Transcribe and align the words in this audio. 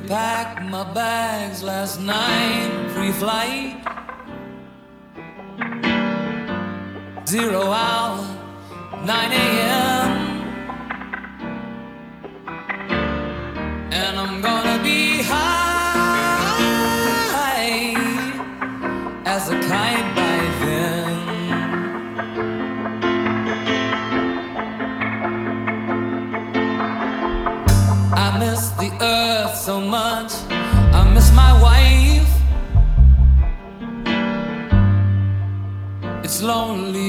to 0.00 0.08
packed 0.08 0.62
my 0.62 0.84
bags 0.92 1.62
last 1.62 2.00
night, 2.00 2.70
Free 2.90 3.12
flight. 3.12 3.76
Zero 7.26 7.62
hour, 7.70 8.18
9 9.04 9.32
a.m. 9.32 10.05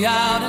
out 0.06 0.47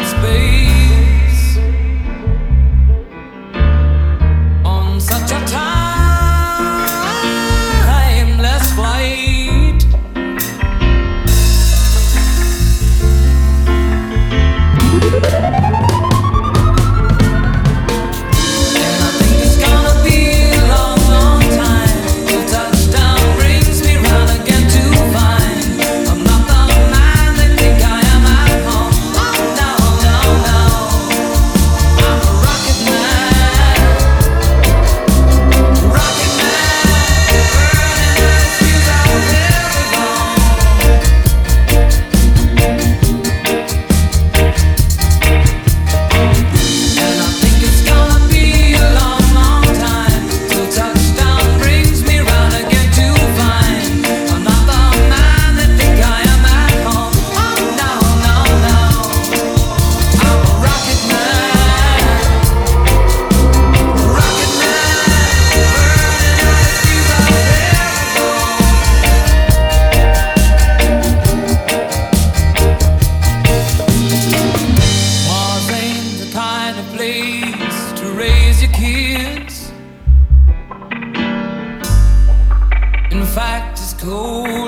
Oh. 84.11 84.68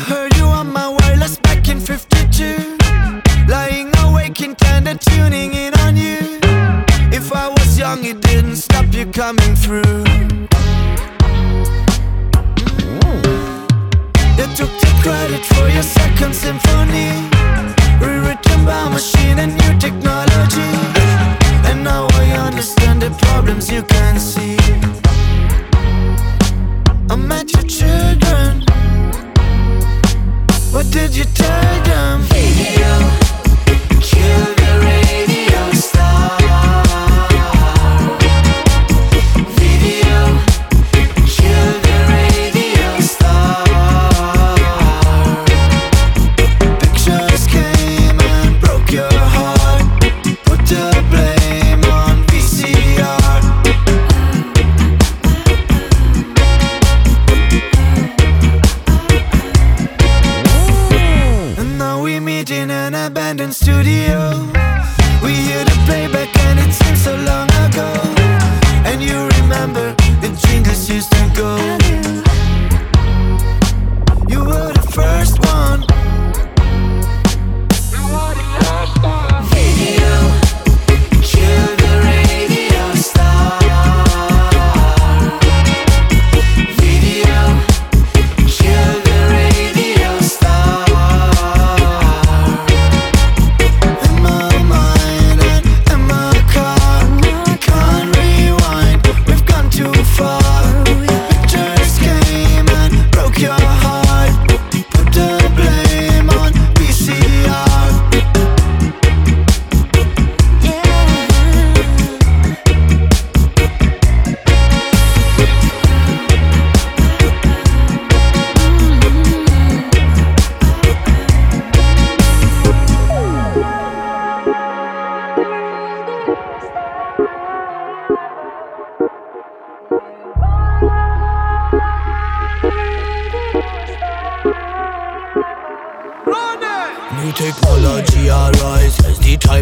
heard 0.00 0.34
you 0.36 0.44
on 0.44 0.72
my 0.72 0.88
wireless 0.88 1.36
back 1.38 1.68
in 1.68 1.80
52. 1.80 2.78
Lying 3.48 3.90
awake, 3.98 4.34
kinda 4.34 4.94
tuning 4.94 5.54
in 5.54 5.74
on 5.80 5.96
you. 5.96 6.40
If 7.12 7.32
I 7.32 7.48
was 7.48 7.78
young, 7.78 8.04
it 8.04 8.20
didn't 8.20 8.56
stop 8.56 8.86
you 8.94 9.06
coming 9.06 9.54
through. 9.56 9.99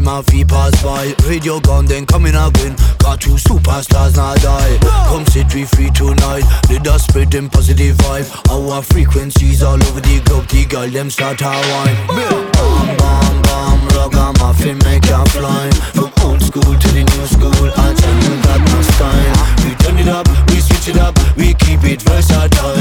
The 0.09 0.15
time 0.15 0.19
of 0.19 0.27
fee 0.27 0.45
pass 0.45 0.83
by. 0.83 1.15
Radio 1.29 1.61
gone, 1.61 1.87
then 1.87 2.07
coming 2.07 2.35
again. 2.35 2.75
Got 2.99 3.21
two 3.21 3.37
superstars 3.37 4.17
now 4.17 4.35
die. 4.37 4.79
Come 5.09 5.27
sit 5.27 5.53
we 5.55 5.65
free 5.65 5.91
tonight. 5.91 6.45
Let 6.71 6.87
us 6.89 7.05
spread 7.05 7.31
them 7.31 7.49
positive 7.49 7.97
vibe. 7.97 8.29
Our 8.51 8.83
frequencies 8.83 9.63
all 9.63 9.75
over 9.75 10.01
the 10.01 10.21
globe. 10.25 10.47
The 10.49 10.65
girl 10.67 10.89
them 10.89 11.11
start 11.11 11.39
to 11.39 11.45
wine. 11.45 11.97
Bam 12.09 12.97
bam 12.99 13.43
bam, 13.43 13.89
ragamuffin 13.97 14.79
make 14.85 15.07
ya 15.07 15.25
fly. 15.27 15.71
From 15.95 16.13
old 16.25 16.43
school 16.43 16.63
to 16.63 16.89
the 16.89 17.05
new 17.05 17.27
school, 17.27 17.71
I 17.77 17.95
tell 17.95 18.17
you 18.25 18.35
got 18.43 18.61
no 18.61 18.83
style. 18.83 19.39
We 19.65 19.75
turn 19.77 19.99
it 19.99 20.09
up, 20.09 20.27
we 20.49 20.61
switch 20.61 20.89
it 20.89 20.97
up, 20.97 21.15
we 21.37 21.55
keep 21.55 21.85
it 21.85 22.03
versatile. 22.03 22.77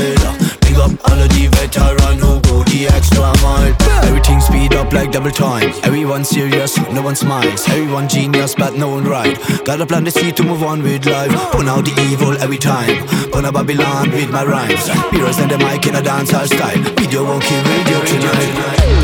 Big 0.62 0.78
up 0.78 0.92
all 1.08 1.20
of 1.20 1.30
the 1.30 1.48
veteran 1.52 2.20
who 2.20 2.47
the 2.70 2.88
extra 2.88 3.32
mile. 3.42 3.76
Everything 4.06 4.40
speed 4.42 4.74
up 4.74 4.92
like 4.94 5.12
double 5.12 5.32
time. 5.32 5.70
Everyone 5.84 6.24
serious, 6.24 6.78
no 6.92 7.02
one 7.02 7.16
smiles. 7.16 7.68
Everyone 7.70 8.08
genius, 8.08 8.56
but 8.56 8.76
no 8.76 8.90
one 8.90 9.06
right. 9.06 9.38
Gotta 9.66 9.86
plant 9.86 10.06
the 10.06 10.12
seed 10.12 10.36
to 10.38 10.44
move 10.44 10.64
on 10.64 10.84
with 10.84 11.06
life. 11.06 11.32
Put 11.52 11.68
out 11.68 11.86
the 11.86 11.96
evil 12.10 12.34
every 12.42 12.58
time. 12.58 13.08
Put 13.32 13.46
a 13.46 13.52
Babylon 13.52 14.12
with 14.12 14.32
my 14.32 14.44
rhymes. 14.44 14.88
Heroes 15.12 15.40
and 15.40 15.52
the 15.52 15.58
mic 15.58 15.86
in 15.88 15.96
a 15.96 16.02
dancehall 16.02 16.48
style. 16.48 16.82
Video 16.96 17.24
won't 17.24 17.44
kill 17.44 17.64
radio 17.64 18.00
tonight. 18.06 18.98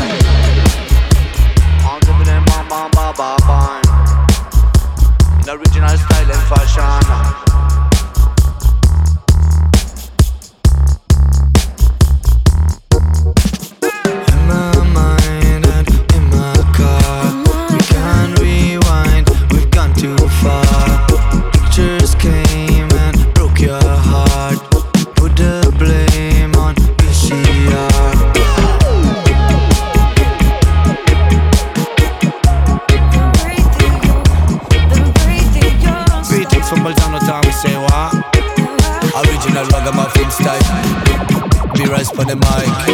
On 42.24 42.28
the 42.28 42.36
mic. 42.36 42.93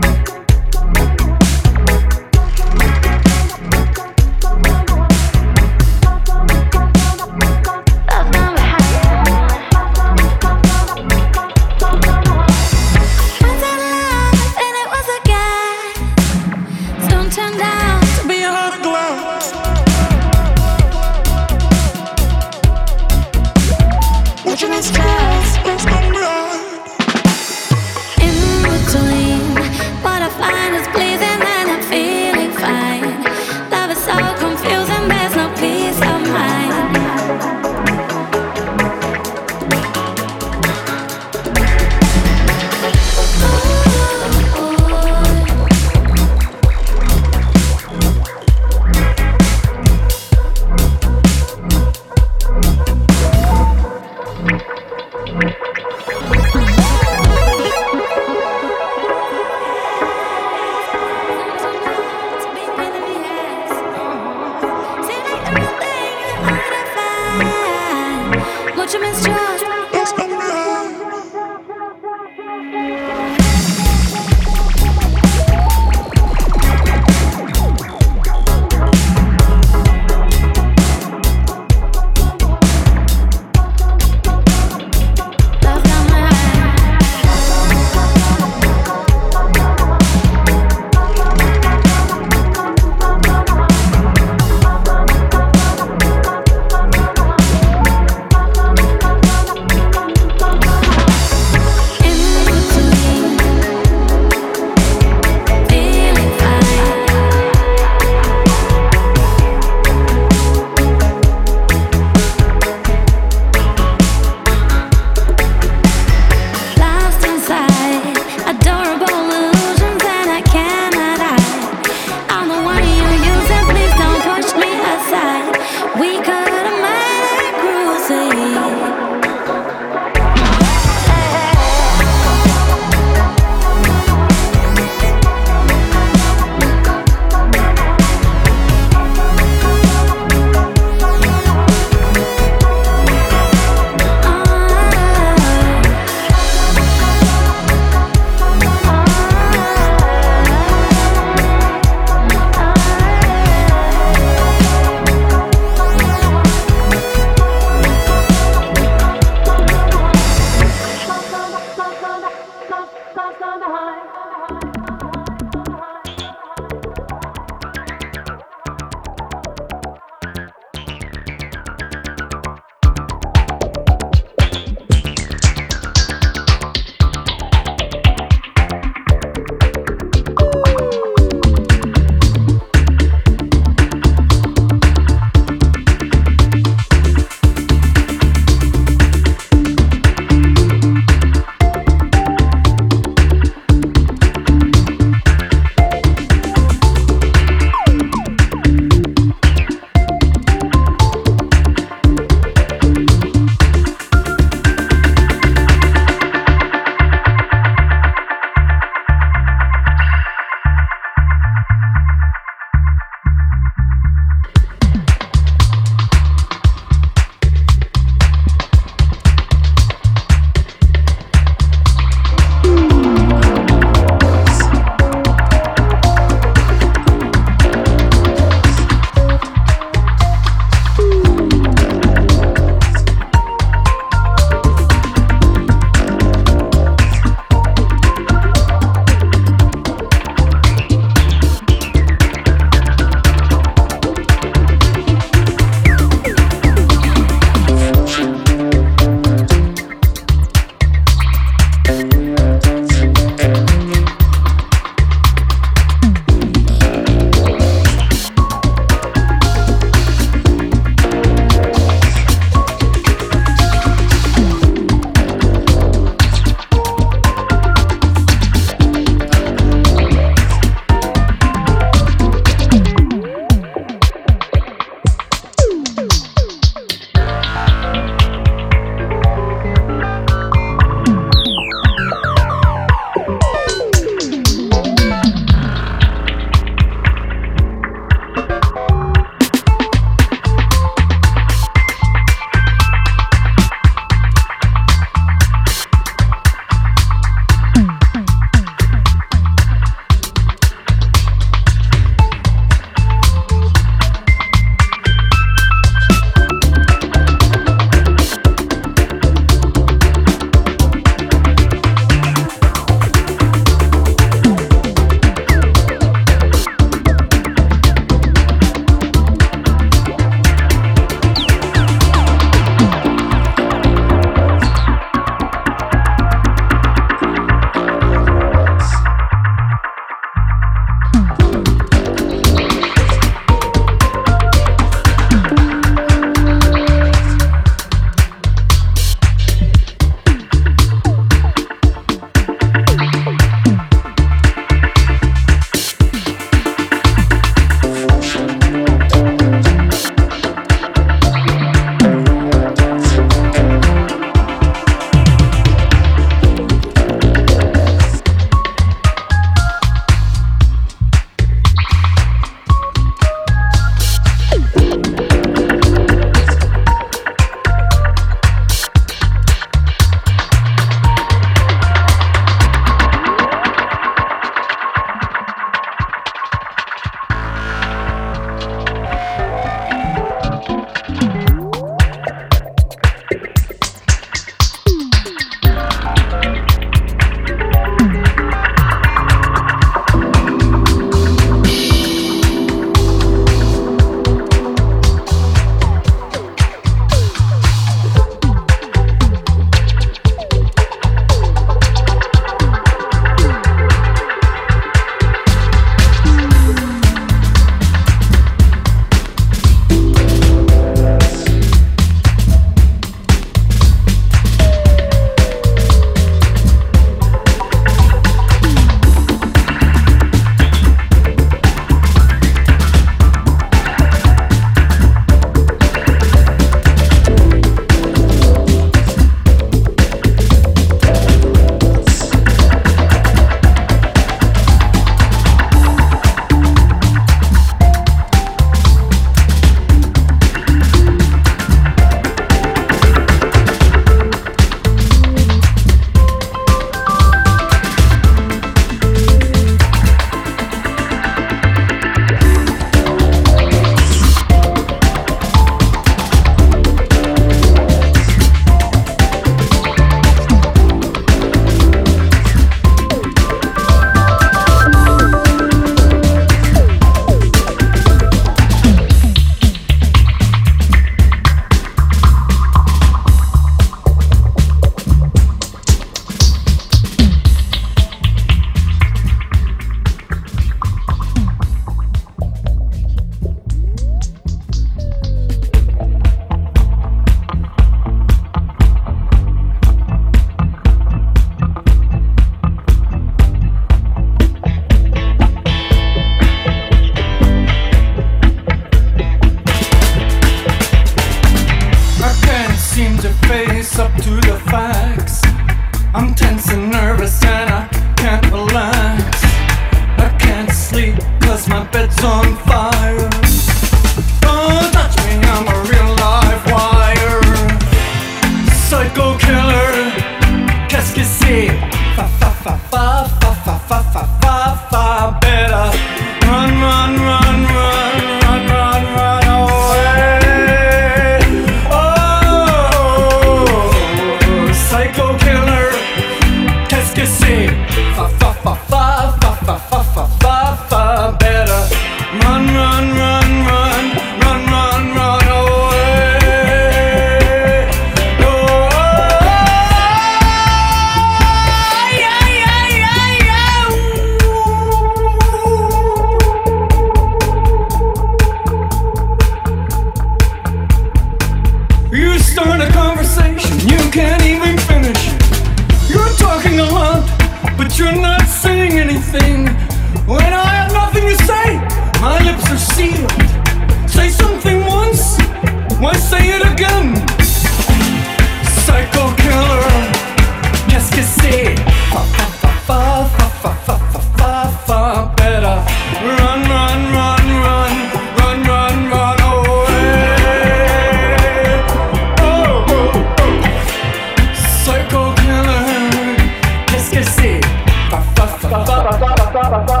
Bye-bye. 599.60 600.00